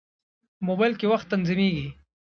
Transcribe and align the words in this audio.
موبایل 0.67 0.93
کې 0.99 1.07
وخت 1.11 1.27
تنظیمېږي. 1.31 1.87